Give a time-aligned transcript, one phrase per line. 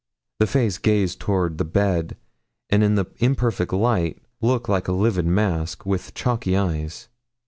[0.39, 2.17] The face gazed toward the bed,
[2.71, 7.07] and in the imperfect light looked like a livid mask, with chalky eyes.